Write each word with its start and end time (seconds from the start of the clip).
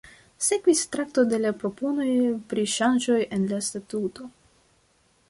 Sekvis 0.43 0.79
trakto 0.95 1.25
de 1.33 1.39
la 1.43 1.51
proponoj 1.63 2.07
pri 2.53 2.63
ŝanĝoj 2.77 3.19
en 3.39 3.47
la 3.53 3.61
statuto. 3.67 4.31